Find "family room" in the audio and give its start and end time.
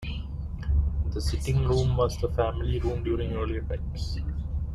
2.29-3.03